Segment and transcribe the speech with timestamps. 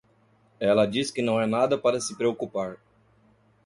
[0.59, 2.77] Ela diz que não é nada para se preocupar.